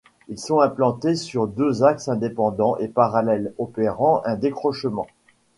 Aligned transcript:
Ils 0.29 0.39
sont 0.39 0.61
implantés 0.61 1.15
sur 1.15 1.45
deux 1.45 1.83
axes 1.83 2.07
indépendants 2.07 2.75
et 2.77 2.87
parallèles, 2.87 3.53
opérant 3.59 4.23
un 4.25 4.35
décrochement. 4.35 5.05